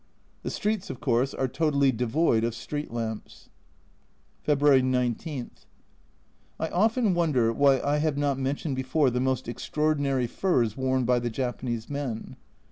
The 0.41 0.49
streets, 0.49 0.89
of 0.89 0.99
course, 0.99 1.31
are 1.31 1.47
totally 1.47 1.91
devoid 1.91 2.43
of 2.43 2.55
"street 2.55 2.89
lamps." 2.91 3.49
February 4.41 4.81
19. 4.81 5.51
I 6.59 6.69
often 6.69 7.13
wonder 7.13 7.53
why 7.53 7.79
I 7.81 7.97
have 7.97 8.17
not 8.17 8.39
mentioned 8.39 8.75
before 8.75 9.11
the 9.11 9.19
most 9.19 9.47
extraordinary 9.47 10.25
furs 10.25 10.75
worn 10.75 11.05
by 11.05 11.19
the 11.19 11.29
Japanese 11.29 11.87
men. 11.87 12.35